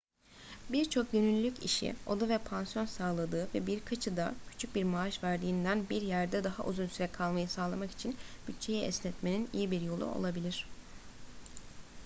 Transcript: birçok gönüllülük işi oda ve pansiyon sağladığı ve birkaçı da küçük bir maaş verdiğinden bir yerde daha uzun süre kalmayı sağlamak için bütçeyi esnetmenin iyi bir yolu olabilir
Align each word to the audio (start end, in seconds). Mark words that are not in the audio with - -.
birçok 0.69 1.11
gönüllülük 1.11 1.65
işi 1.65 1.95
oda 2.07 2.29
ve 2.29 2.37
pansiyon 2.37 2.85
sağladığı 2.85 3.47
ve 3.53 3.67
birkaçı 3.67 4.17
da 4.17 4.35
küçük 4.49 4.75
bir 4.75 4.83
maaş 4.83 5.23
verdiğinden 5.23 5.89
bir 5.89 6.01
yerde 6.01 6.43
daha 6.43 6.63
uzun 6.63 6.87
süre 6.87 7.07
kalmayı 7.11 7.47
sağlamak 7.49 7.91
için 7.91 8.15
bütçeyi 8.47 8.81
esnetmenin 8.81 9.49
iyi 9.53 9.71
bir 9.71 9.81
yolu 9.81 10.05
olabilir 10.05 10.67